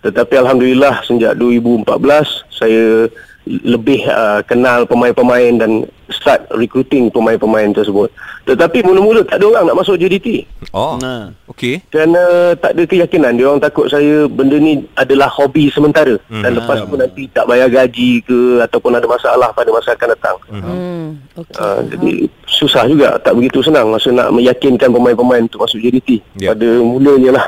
[0.00, 3.08] Tetapi Alhamdulillah sejak 2014 Saya
[3.46, 5.70] lebih uh, kenal pemain-pemain dan
[6.08, 8.10] start recruiting pemain-pemain tersebut.
[8.42, 10.42] Tetapi mula-mula tak ada orang nak masuk JDT.
[10.70, 10.96] Oh.
[10.96, 11.30] Nah.
[11.46, 11.82] Okey.
[11.86, 12.18] Kerana
[12.54, 16.40] tak ada keyakinan Dia orang takut saya Benda ni adalah hobi sementara Hmm.
[16.40, 20.36] Dan lepas tu nanti tak bayar gaji ke Ataupun ada masalah pada masa akan datang
[20.46, 21.06] Hmm.
[21.34, 21.54] Okey.
[21.58, 22.12] uh, Jadi
[22.48, 26.54] susah juga Tak begitu senang Masa nak meyakinkan pemain-pemain Untuk masuk JDT Ya.
[26.54, 27.46] Pada mulanya lah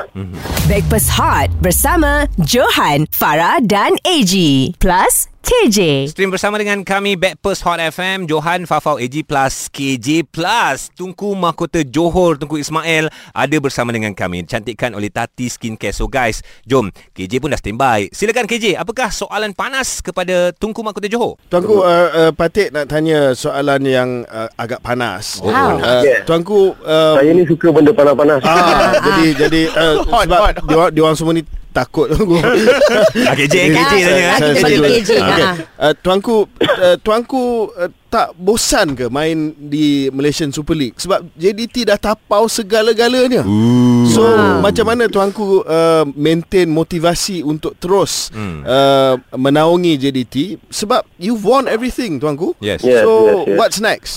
[0.63, 4.33] Breakfast Hot bersama Johan, Farah dan AG.
[4.77, 6.07] Plus KJ.
[6.07, 11.83] Stream bersama dengan kami Backpast Hot FM Johan Fafau AG Plus KJ Plus Tunku Mahkota
[11.83, 17.43] Johor Tunku Ismail Ada bersama dengan kami Cantikkan oleh Tati Skincare So guys Jom KJ
[17.43, 22.31] pun dah standby Silakan KJ Apakah soalan panas Kepada Tunku Mahkota Johor Tuanku uh, uh,
[22.31, 25.43] Patik nak tanya soalan yang uh, agak panas.
[25.43, 25.75] Oh, How?
[25.75, 26.23] Uh, Yeah.
[26.23, 30.75] Tuanku uh, Saya ni suka benda panas-panas ah jadi jadi uh, Hot, sebab hot, dia
[30.79, 35.49] orang dia orang semua ni takut ah, KJ KJ Ah, tanya ah, Saya.
[35.75, 35.93] Ah.
[35.97, 37.41] Tuanku uh, tuanku
[37.73, 43.41] uh, tak bosan ke main di Malaysian Super League sebab JDT dah tapau segala-galanya.
[44.05, 44.61] So Wow.
[44.61, 48.61] macam mana tuanku uh, maintain motivasi untuk terus Hmm.
[48.61, 52.53] uh, menaungi JDT sebab you've won everything tuanku.
[52.61, 53.57] Yes Yes, so yes, yes.
[53.57, 54.13] what's next?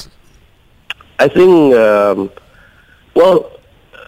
[1.16, 2.28] I think um,
[3.16, 3.48] Well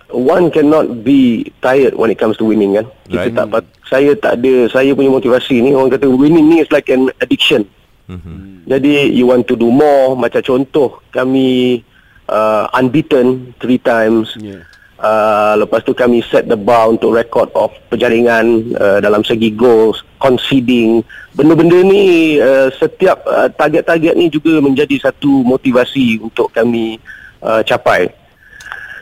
[0.09, 2.89] One cannot be tired when it comes to winning kan.
[3.05, 3.37] Kita Right.
[3.37, 6.89] tak pat- saya tak ada saya punya motivasi ni orang kata winning ni is like
[6.89, 7.69] an addiction.
[8.09, 8.65] Mhm.
[8.65, 11.81] Jadi you want to do more macam contoh kami
[12.25, 14.33] uh, unbeaten three times.
[14.41, 14.65] Yeah.
[14.99, 20.03] Uh, lepas tu kami set the bar untuk record of perjaringan uh, dalam segi goals,
[20.19, 21.07] conceding.
[21.33, 26.99] Benda-benda ni uh, setiap uh, target-target ni juga menjadi satu motivasi untuk kami
[27.41, 28.11] uh, capai.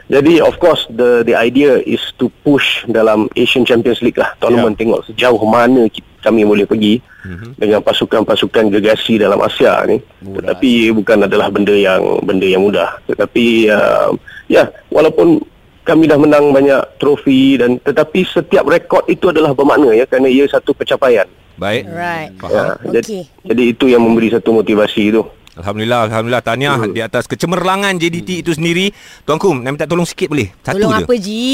[0.07, 4.31] Jadi of course the the idea is to push dalam Asian Champions League lah.
[4.39, 4.81] Tournament yeah.
[4.87, 7.51] tengok sejauh mana kita, kami boleh pergi mm-hmm.
[7.59, 9.99] dengan pasukan-pasukan gegasi dalam Asia ni.
[10.23, 10.43] Mudah.
[10.43, 13.03] Tetapi bukan adalah benda yang benda yang mudah.
[13.11, 14.15] Tetapi uh,
[14.47, 15.43] ya walaupun
[15.87, 20.47] kami dah menang banyak trofi dan tetapi setiap rekod itu adalah bermakna ya kerana ia
[20.47, 21.27] satu pencapaian.
[21.57, 22.31] Baik Right.
[22.37, 25.23] Ya, Faham jadi, jadi itu yang memberi satu motivasi itu.
[25.57, 26.93] Alhamdulillah Alhamdulillah Tahniah Hmm.
[26.93, 28.93] di atas kecemerlangan JDT itu sendiri
[29.25, 31.45] Tuanku Nak minta tolong sikit boleh Satu Tolong je apa Ji?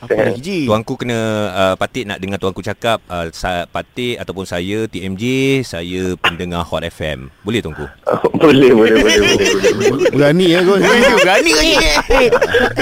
[0.00, 0.58] Apa lagi Ji?
[0.64, 1.18] Tuanku kena
[1.52, 5.24] uh, Patik nak dengar tuanku cakap uh, sa- Patik ataupun saya TMJ
[5.62, 7.84] Saya pendengar Hot FM Boleh tuanku?
[8.42, 10.10] boleh, boleh, boleh, boleh, boleh, boleh.
[10.12, 10.76] Berani ya kau.
[11.20, 11.74] Berani lagi.
[12.12, 12.28] Eh,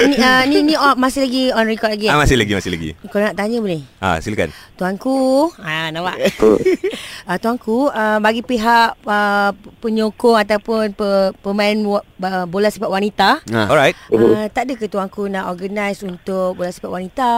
[0.07, 2.07] ni, uh, ni, ni oh, masih lagi on record lagi.
[2.07, 2.19] Ah, eh?
[2.19, 3.81] masih lagi Masih lagi Kau nak tanya boleh?
[3.99, 6.17] Ah, Silakan Tuanku, ah nampak.
[6.41, 11.09] uh, tuanku, uh, bagi pihak uh, penyokong ataupun pe,
[11.41, 11.99] pemain wa,
[12.45, 13.61] bola sepak wanita, Ha.
[13.67, 17.29] Alright uh, tak ada ke tuanku nak organise untuk bola sepak wanita?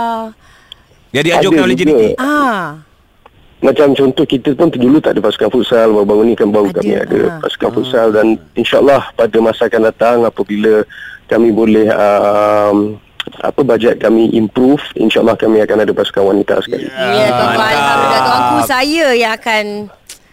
[1.15, 1.77] Yang dianjurkan Ada oleh.
[1.79, 2.83] JDT Ah,
[3.63, 6.93] macam contoh kita pun dulu tak ada pasukan futsal baru-baru ni kan baru Ada, kami
[6.99, 7.39] ada ha.
[7.39, 8.25] pasukan futsal dan
[8.59, 10.83] insyaallah pada masa akan datang apabila
[11.31, 12.99] kami boleh um,
[13.39, 17.71] apa bajet kami improve insyaallah kami akan ada pasukan wanita sekali Ya, tuan Mantap.
[17.71, 19.63] Alhamdulillah tuanku saya yang akan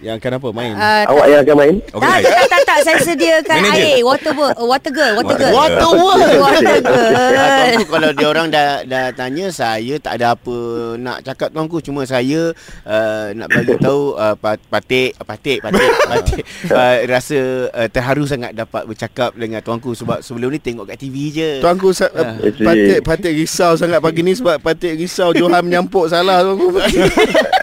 [0.00, 0.72] Yang akan apa main?
[0.72, 2.24] uh, awak yang akan main Okey, tak, baik.
[2.24, 3.84] tak, tak, tak, saya sediakan Manager.
[3.84, 5.52] air, water, uh, water girl, water girl.
[5.52, 6.20] Water world.
[6.40, 7.60] Water Ah, girl.
[7.68, 10.56] tuanku kalau dia orang dah dah tanya saya tak ada apa
[10.96, 16.42] nak cakap tuanku cuma saya uh, nak bagi tahu uh, pat- patik patik patik patik
[16.66, 21.28] uh, rasa uh, terharu sangat dapat bercakap dengan tuanku sebab sebelum ni tengok kat TV
[21.28, 21.50] je.
[21.60, 22.34] Tuanku sa- Ah.
[22.34, 26.72] uh, patik patik risau sangat pagi ni sebab patik risau Johan menyampuk salah tuanku.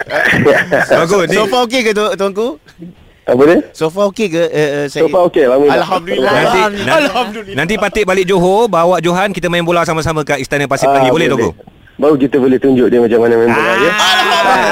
[0.88, 1.34] Bagus ni.
[1.34, 2.48] So far okey ke tu, tuanku?
[3.24, 4.40] apa dia So far okey ke?
[4.40, 6.32] Uh, uh, so far okey alhamdulillah Alhamdulillah.
[6.32, 6.86] Nanti, Alhamdulillah.
[6.88, 7.56] nanti, Alhamdulillah.
[7.60, 11.12] nanti Patik balik Johor Bawa Johan Kita main bola sama-sama Kat Istana Pasir Ah, Pelangi
[11.12, 11.52] Boleh Tunggu?
[11.98, 13.92] baru kita boleh tunjuk dia macam mana main bola ya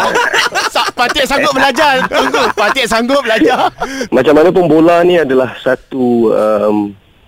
[0.72, 3.68] Sa- Patik sanggup belajar Tunggu Patik sanggup belajar
[4.08, 6.76] macam mana pun bola ni adalah satu um,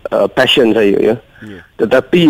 [0.09, 1.15] uh, passion saya ya.
[1.43, 1.61] Ya.
[1.77, 2.25] Tetapi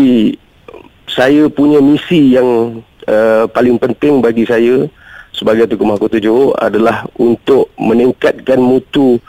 [1.07, 4.89] saya punya misi yang uh, paling penting bagi saya
[5.39, 9.23] sebagai Tuku Mahkota Johor adalah untuk meningkatkan mutu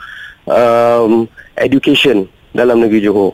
[0.50, 3.32] um, education dalam negeri Johor.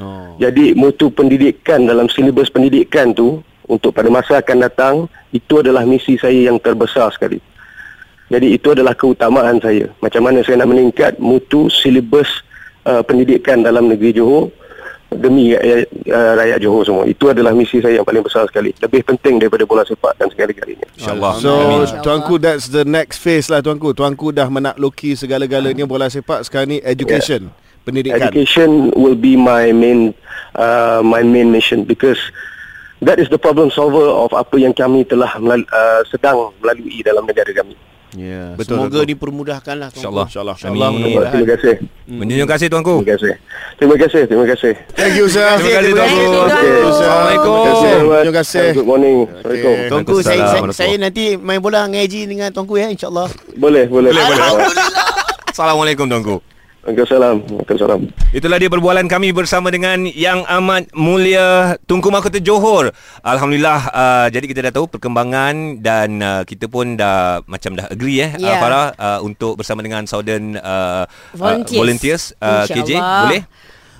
[0.00, 0.32] oh.
[0.40, 4.94] Jadi mutu pendidikan dalam silibus pendidikan tu untuk pada masa akan datang
[5.36, 7.38] itu adalah misi saya yang terbesar sekali.
[8.32, 9.92] Jadi itu adalah keutamaan saya.
[10.00, 12.40] Macam mana saya nak meningkat mutu silibus
[12.88, 14.48] uh, pendidikan dalam negeri Johor
[15.16, 17.04] demi rakyat, uh, rakyat Johor semua.
[17.06, 18.74] Itu adalah misi saya yang paling besar sekali.
[18.76, 20.86] Lebih penting daripada bola sepak dan segala-galanya.
[20.98, 21.86] InsyaAllah So Amin.
[22.02, 23.94] tuanku that's the next phase lah tuanku.
[23.94, 27.48] Tuanku dah menakluki segala-galanya bola sepak sekarang ni education,
[27.82, 28.30] pendidikan.
[28.30, 30.12] Education will be my main
[30.58, 32.18] uh, my main mission because
[33.02, 37.24] that is the problem solver of apa yang kami telah melal- uh, sedang melalui dalam
[37.28, 37.76] negara kami.
[38.14, 39.10] Ya, Betul, semoga betul.
[39.10, 40.30] dipermudahkanlah tuanku.
[40.30, 40.88] InsyaAllah InsyaAllah.
[40.94, 41.18] Amin.
[41.18, 41.74] Terima kasih.
[42.06, 43.32] Menjunjung kasih tuanku Terima kasih.
[43.74, 44.22] Terima kasih.
[44.30, 44.72] Terima kasih.
[44.94, 45.50] Thank you sir.
[45.58, 46.90] Terima kasih tuanku Terima kasih, tuanku.
[46.94, 47.90] Assalamualaikum Terima kasih.
[47.90, 48.66] Terima Terima kasih.
[48.70, 49.16] Good morning.
[49.26, 49.74] Assalamualaikum.
[49.90, 53.28] Tuanku saya, saya, saya nanti main bola dengan Haji dengan tuanku ya insyaAllah.
[53.58, 54.14] Boleh, boleh.
[55.50, 56.53] Assalamualaikum tuanku
[56.84, 57.36] Waalaikumsalam.
[57.48, 58.00] Waalaikumsalam.
[58.36, 62.92] Itulah dia perbualan kami bersama dengan Yang Amat Mulia Tunku Mahkota Johor.
[63.24, 68.20] Alhamdulillah uh, jadi kita dah tahu perkembangan dan uh, kita pun dah macam dah agree
[68.20, 68.36] eh Ya.
[68.36, 68.52] yeah.
[68.52, 71.72] uh, Farah uh, untuk bersama dengan Southern uh, Volunteers.
[71.72, 73.42] Uh, volunteers uh, KJ boleh?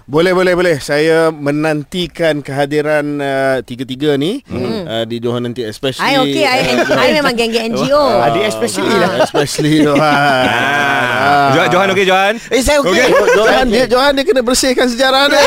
[0.04, 0.76] Boleh boleh boleh.
[0.84, 4.84] Saya menantikan kehadiran uh, tiga-tiga ni hmm.
[4.84, 8.20] uh, di Johor nanti especially I okay, I, I memang geng-geng NGO.
[8.20, 9.16] Adik especially lah.
[9.24, 10.44] especially Johan.
[10.44, 11.56] Ah.
[11.56, 12.34] Johan, Johan okey Johan?
[12.52, 12.92] Eh saya okey.
[12.92, 15.40] Jo- Johan dia Johan dia kena bersihkan sejarah dia.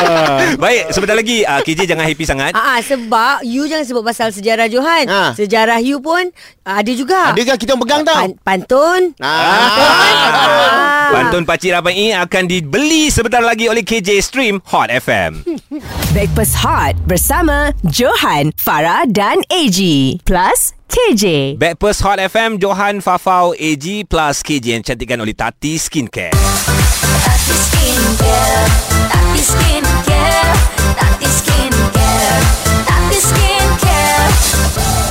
[0.62, 2.52] Baik, sebentar lagi uh, KJ jangan happy sangat.
[2.54, 5.10] Ah, ah, sebab you jangan sebut pasal sejarah Johan.
[5.10, 5.34] Ha.
[5.34, 7.34] Sejarah you pun ah, ada juga.
[7.34, 8.16] Adakah kita orang pegang tau?
[8.16, 9.02] Pan, pantun.
[9.18, 9.30] Ah.
[9.30, 11.08] Ah.
[11.10, 15.42] Pantun Pakcik Rapai akan dibeli sebentar lagi oleh KJ Stream Hot FM.
[16.14, 19.78] Breakfast Hot bersama Johan, Farah dan AG.
[20.22, 21.54] Plus KJ.
[21.54, 25.34] Backpast Hot FM Johan Fafau AG plus KJ yang cantikkan oleh.
[25.38, 28.66] Tati Skincare, Tati Skincare,
[29.06, 30.50] Tati Skincare,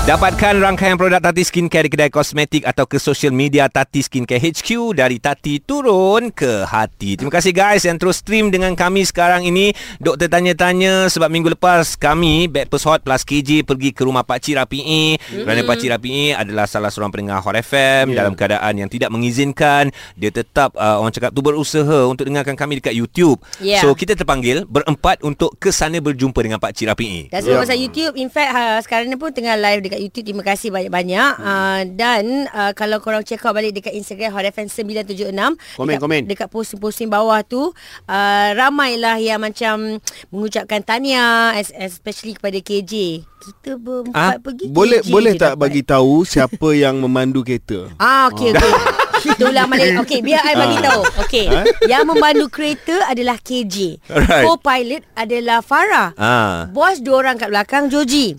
[0.10, 4.98] Dapatkan rangkaian produk Tati Skincare di kedai kosmetik atau ke social media Tati Skincare HQ
[4.98, 7.14] dari Tati turun ke hati.
[7.14, 9.70] Terima kasih guys yang terus stream dengan kami sekarang ini.
[10.02, 14.82] Doktor tanya-tanya sebab minggu lepas kami Backpast Hot plus KJ pergi ke rumah Pakcik Rapi
[14.82, 15.46] E mm-hmm.
[15.46, 18.18] kerana Pakcik Rapi adalah salah seorang pendengar Hot FM yeah.
[18.18, 22.82] dalam keadaan yang tidak mengizinkan dia tetap uh, orang cakap tu berusaha untuk dengarkan kami
[22.82, 23.38] dekat YouTube.
[23.62, 23.86] Yeah.
[23.86, 27.22] So kita terpanggil berempat untuk ke sana berjumpa dengan Pakcik Rapi E.
[27.30, 30.42] Dan sebab pasal YouTube In fact ha, Sekarang ni pun tengah live Dekat YouTube Terima
[30.42, 31.46] kasih banyak-banyak hmm.
[31.46, 35.36] uh, Dan uh, Kalau korang check out balik Dekat Instagram Hot FM 976
[35.76, 36.22] Komen, dekat, komen.
[36.26, 37.70] Dekat posting-posting bawah tu
[38.06, 42.94] uh, Ramailah yang macam Mengucapkan tahniah es- Especially kepada KJ
[43.40, 45.62] Kita berempat Ah, pergi boleh KJ boleh tak dapat.
[45.62, 47.88] bagi tahu siapa yang memandu kereta?
[47.96, 48.74] Ah okey okey.
[49.40, 50.02] Ulang balik.
[50.06, 51.02] Okey, biar I bagi tahu.
[51.26, 51.46] Okey.
[51.86, 54.00] Yang memandu kereta adalah KJ.
[54.10, 54.46] Alright.
[54.46, 56.10] Co-pilot adalah Farah.
[56.16, 56.68] Ah.
[56.70, 58.36] Bos dua orang kat belakang Joji.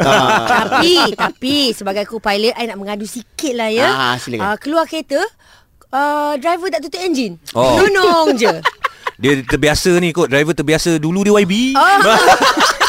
[0.46, 3.88] tapi tapi sebagai co-pilot I nak mengadu sikit lah ya.
[3.90, 4.44] Ah, silakan.
[4.44, 5.20] Uh, keluar kereta
[5.92, 7.36] uh, driver tak tutup enjin.
[7.54, 7.78] Oh.
[7.80, 8.54] Nonong je.
[9.20, 12.00] Dia terbiasa ni kot Driver terbiasa Dulu dia YB Oh.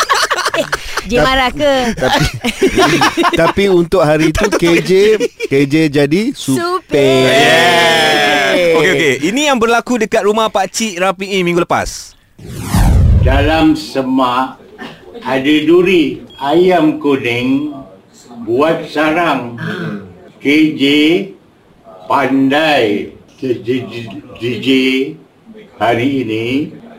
[1.06, 1.74] dia marah ke?
[1.96, 2.26] Tapi
[3.42, 4.92] tapi untuk hari itu KJ
[5.48, 6.82] KJ jadi super.
[6.82, 7.22] Super.
[7.32, 8.78] Yeah.
[8.78, 9.14] Okey okey.
[9.32, 12.14] Ini yang berlaku dekat rumah Pak Cik Rapi E minggu lepas.
[13.22, 14.58] dalam semak
[15.22, 17.70] ada duri ayam kuning
[18.42, 19.62] buat sarang
[20.42, 20.82] KJ
[22.10, 23.14] pandai
[24.42, 24.68] DJ
[25.78, 26.46] hari ini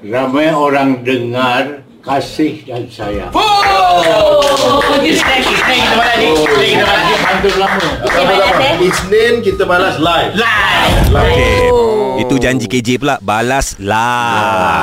[0.06, 3.30] ramai orang dengar kasih dan sayang.
[8.82, 10.34] Isnin kita balas live.
[11.14, 12.01] Okey.
[12.22, 13.84] Itu janji KJ pula balas Ah,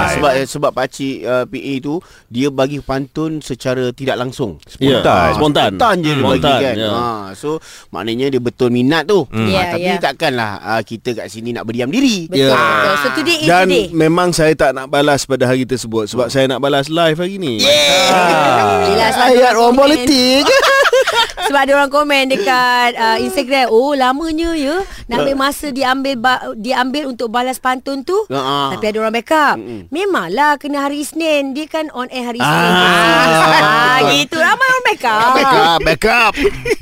[0.06, 0.12] live.
[0.14, 1.94] sebab eh, sebab pakcik uh, PA tu
[2.28, 4.60] dia bagi pantun secara tidak langsung.
[4.76, 5.30] Ya, Spontan.
[5.34, 5.70] Spontan.
[5.72, 6.76] Spontan je dia bagi kan.
[6.76, 6.90] ya.
[6.90, 7.58] Ha, so
[7.90, 9.24] maknanya dia betul minat tu.
[9.26, 9.46] Hmm.
[9.46, 9.98] Ha, Ya, tapi ya.
[9.98, 12.26] takkanlah uh, kita kat sini nak berdiam diri.
[12.26, 12.54] Betul, Ya.
[12.54, 12.96] betul.
[12.96, 13.86] So today is Dan today.
[13.92, 17.60] memang saya tak nak balas pada hari tersebut sebab saya nak balas live hari ni.
[17.60, 20.44] Yelah, sebab Ayat orang politik.
[21.42, 26.54] Sebab ada orang komen dekat uh, Instagram Oh lamanya ya Nak ambil masa diambil ba-
[26.54, 28.72] diambil untuk balas pantun tu Ha.
[28.72, 29.90] Tapi ada orang backup Mm-mm.
[29.90, 33.58] Memanglah kena hari Isnin Dia kan on air hari Isnin Ah.
[33.58, 36.34] ah, Gitu Ramai orang backup Backup, backup.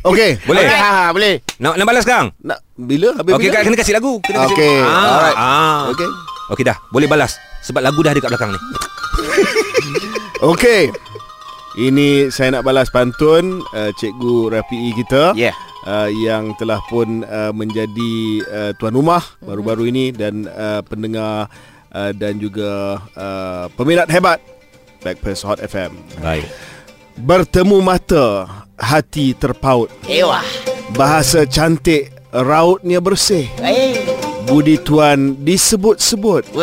[0.06, 0.32] Okey.
[0.44, 0.64] Boleh?
[0.66, 1.40] Ha, ha, boleh.
[1.58, 2.32] Nak nak balas sekarang?
[2.40, 3.60] Nak bila habis Okey, bila?
[3.62, 4.14] kena kasih lagu.
[4.20, 4.54] Kena kasih.
[4.54, 5.38] Okey, Ah, alright.
[5.38, 5.80] ah.
[5.90, 6.10] Okey.
[6.50, 7.36] Okey dah, boleh balas.
[7.62, 8.60] Sebab lagu dah ada kat belakang ni.
[10.40, 10.94] Okey.
[11.78, 15.54] Ini saya nak balas pantun uh, Cikgu Rafi'i kita Yeah.
[15.86, 18.14] uh, Yang telah pun uh, menjadi
[18.50, 21.54] uh, tuan rumah baru-baru ini Dan uh, pendengar
[21.94, 24.42] uh, dan juga uh, peminat hebat
[25.06, 26.50] Backpass Hot FM Baik.
[27.14, 30.42] Bertemu mata, hati terpaut Ewah.
[30.98, 34.02] Bahasa cantik, rautnya bersih Eh.
[34.48, 36.56] Budi tuan disebut-sebut.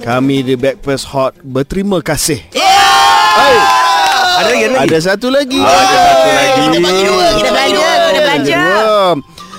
[0.00, 2.38] Kami di Backpass Hot berterima kasih
[4.36, 4.84] Ada lagi, ada lagi.
[4.84, 6.60] Ada satu lagi Ada satu lagi.
[6.60, 7.26] Kita bagi dua.
[7.32, 8.62] Kita belanja Kita belanja.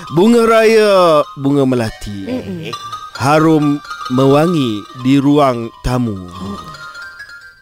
[0.08, 0.94] Bunga raya
[1.36, 2.18] Bunga melati
[3.18, 3.82] Harum
[4.14, 6.30] mewangi Di ruang tamu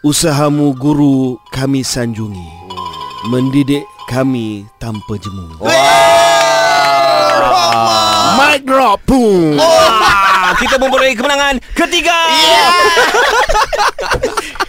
[0.04, 2.52] Usahamu guru Kami sanjungi
[3.26, 5.58] Mendidik kami Tanpa jemu
[8.38, 9.58] Mic drop Boom
[10.46, 12.14] Ah, kita memperoleh kemenangan ketiga.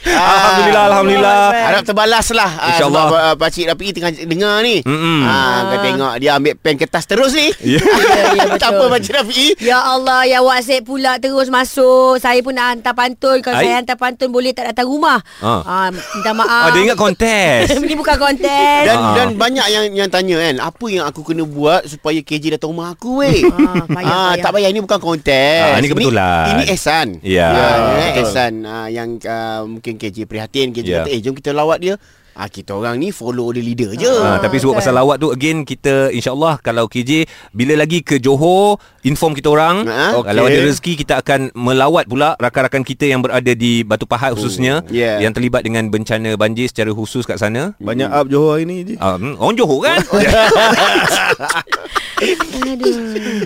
[0.10, 1.42] Alhamdulillah, alhamdulillah.
[1.52, 3.06] Harap terbalas lah uh, InsyaAllah.
[3.08, 5.20] Sebab uh, Pakcik Rapi tengah dengar ni Mm-mm.
[5.22, 5.36] ha,
[5.68, 7.52] Kau tengok dia ambil pen kertas terus ni.
[7.60, 8.58] Ya, ya, betul.
[8.58, 12.94] Tak apa Pakcik Rapi Ya Allah Ya WhatsApp pula terus masuk Saya pun nak hantar
[12.94, 13.64] pantun Kalau Ai.
[13.66, 15.62] saya hantar pantun Boleh tak datang rumah Ah.
[15.62, 17.70] ah, Minta maaf Ah, dia ingat kontes.
[17.78, 19.14] Ini bukan konten dan Ah.
[19.14, 22.92] dan banyak yang yang tanya kan apa yang aku kena buat supaya KJ datang rumah
[22.92, 23.44] aku weh.
[23.44, 24.42] Ah, payah, ah, payah.
[24.42, 25.62] tak payah ini bukan kontes.
[25.64, 26.46] Ah, ini kebetulan.
[26.48, 27.08] Ini, ini ihsan.
[27.22, 27.48] Ya.
[27.48, 28.22] ya Betul.
[28.22, 30.98] ihsan ah, yang ah, mungkin KJ prihatin KJ Ya.
[31.02, 31.96] kata eh jom kita lawat dia.
[32.34, 34.06] Ah kita orang ni follow the leader je.
[34.06, 38.78] Ha, tapi sebut pasal lawat tu again kita insyaallah kalau KJ bila lagi ke Johor
[39.02, 40.14] inform kita orang Ha?
[40.16, 40.54] kalau Okey.
[40.54, 45.18] ada rezeki kita akan melawat pula rakan-rakan kita yang berada di Batu Pahat khususnya Yeah.
[45.20, 47.74] yang terlibat dengan bencana banjir secara khusus kat sana.
[47.82, 49.98] Banyak up Johor hari ni je Um, orang Johor kan?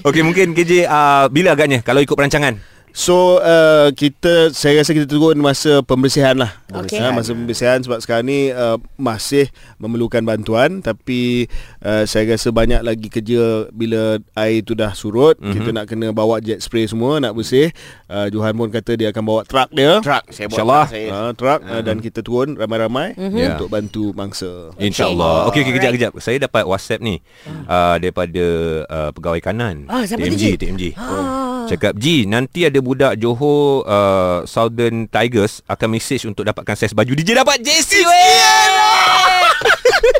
[0.01, 2.59] Okey mungkin KJ uh, bila agaknya kalau ikut perancangan?
[2.91, 6.51] So uh, kita saya rasa kita turun masa pembersihan lah.
[6.71, 6.99] Okey.
[6.99, 9.47] Ha, masa pembersihan sebab sekarang ni uh, masih
[9.80, 11.47] memerlukan bantuan tapi
[11.84, 15.39] uh, saya rasa banyak lagi kerja bila air tu dah surut.
[15.39, 15.54] Mm-hmm.
[15.56, 17.71] Kita nak kena bawa jet spray semua nak bersih.
[18.12, 20.04] Uh, Johan pun kata dia akan bawa truck dia.
[20.04, 20.86] Truck saya buat InsyaAllah.
[20.88, 21.08] truck saya.
[21.12, 23.56] Uh, truck uh, dan kita turun ramai-ramai mm-hmm.
[23.56, 24.71] untuk bantu mangsa.
[24.80, 27.21] InsyaAllah Okey okay, kejap kejap Saya dapat WhatsApp ni
[27.69, 28.45] uh, Daripada
[28.88, 30.58] uh, Pegawai kanan Ah, siapa tu, TMG?
[30.58, 31.50] TMG Ah.
[31.67, 37.12] Cakap Ji Nanti ada budak Johor uh, Southern Tigers Akan message untuk dapatkan saiz baju
[37.12, 38.04] DJ dapat JC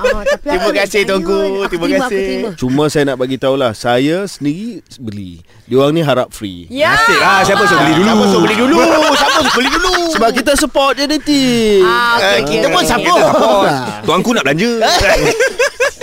[0.01, 1.36] Ah, tapi Terima kasih, Tuanku.
[1.62, 2.21] Aku Terima terima, kasih.
[2.21, 2.49] Terima.
[2.56, 5.41] Cuma saya nak bagi tahulah saya sendiri beli.
[5.65, 6.67] Diorang ni harap free.
[6.67, 6.93] Ya.
[6.93, 8.75] Asyik lah Siapa suruh beli dulu Siapa suruh beli dulu?
[9.17, 9.91] Siapa suruh beli dulu?
[10.13, 11.80] Sebab kita support charity.
[11.82, 12.91] Ah, Eh, okey, kita pun okey.
[12.91, 13.32] support.
[14.06, 14.69] Tuanku nak belanja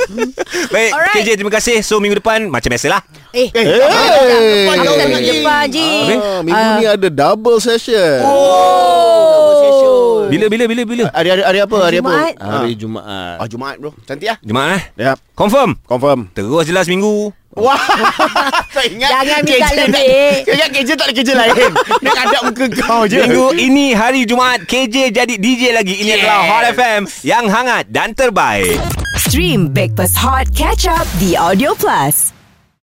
[0.75, 1.15] Baik Alright.
[1.21, 4.65] KJ terima kasih So minggu depan Macam biasalah Eh, Hey.
[4.67, 5.89] aku tak nak jumpa Ji.
[6.17, 8.25] Ah, minggu ni ada double session.
[8.25, 10.27] Oh.
[10.29, 11.77] Bila bila bila bila Hari hari, hari apa?
[11.79, 12.33] Hari Jumaat.
[12.37, 12.49] apa?
[12.59, 13.37] Hari Jumaat.
[13.37, 13.91] Ah Jumaat bro.
[14.05, 14.37] Cantik ah.
[14.41, 16.21] Jumaat eh Yap, Confirm confirm.
[16.33, 17.81] Terus jelas minggu Wah.
[18.77, 19.09] tak ingat.
[19.09, 20.31] Jangan minta KJ tak- lebih.
[20.45, 21.71] Kau ingat KJ tak ada kerja lain.
[22.05, 23.19] Dia ada muka kau je.
[23.25, 28.09] Minggu ini hari Jumaat KJ jadi DJ lagi Ini adalah Hot FM Yang hangat dan
[28.13, 28.79] terbaik
[29.19, 32.38] Stream Breakfast Hot Catch Up di Audio Plus.